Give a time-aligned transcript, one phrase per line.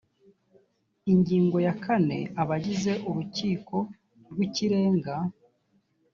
[1.11, 3.75] ingingo ya kane abagize urukiko
[4.31, 5.15] rw ikirenga